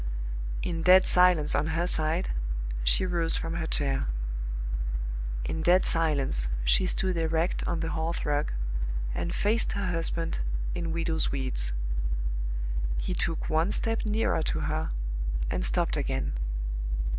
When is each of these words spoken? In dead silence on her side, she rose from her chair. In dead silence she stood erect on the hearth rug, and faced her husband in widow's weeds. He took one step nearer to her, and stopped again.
In 0.63 0.81
dead 0.81 1.05
silence 1.05 1.53
on 1.53 1.67
her 1.77 1.85
side, 1.85 2.31
she 2.83 3.05
rose 3.05 3.37
from 3.37 3.53
her 3.53 3.67
chair. 3.67 4.07
In 5.45 5.61
dead 5.61 5.85
silence 5.85 6.47
she 6.63 6.87
stood 6.87 7.17
erect 7.17 7.63
on 7.67 7.81
the 7.81 7.89
hearth 7.91 8.25
rug, 8.25 8.51
and 9.13 9.31
faced 9.35 9.73
her 9.73 9.85
husband 9.91 10.39
in 10.73 10.91
widow's 10.91 11.31
weeds. 11.31 11.73
He 12.97 13.13
took 13.13 13.47
one 13.47 13.69
step 13.71 14.03
nearer 14.03 14.41
to 14.41 14.61
her, 14.61 14.89
and 15.51 15.63
stopped 15.63 15.95
again. 15.95 16.33